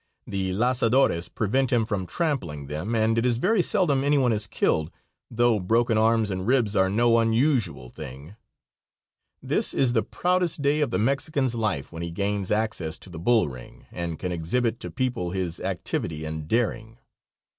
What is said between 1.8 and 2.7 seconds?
from trampling